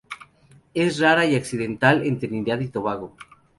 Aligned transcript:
Es 0.73 0.97
rara 0.99 1.27
y 1.27 1.35
accidental 1.35 2.03
en 2.07 2.17
Trinidad 2.17 2.59
y 2.61 2.69
Tobago. 2.69 3.15